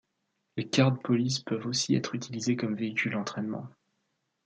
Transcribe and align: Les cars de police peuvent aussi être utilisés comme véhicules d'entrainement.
Les 0.57 0.67
cars 0.67 0.93
de 0.93 0.97
police 0.97 1.37
peuvent 1.37 1.67
aussi 1.67 1.93
être 1.93 2.15
utilisés 2.15 2.55
comme 2.55 2.73
véhicules 2.75 3.11
d'entrainement. 3.11 3.69